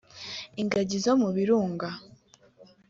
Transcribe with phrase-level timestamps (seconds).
[0.61, 1.89] ingagi zo mu birunga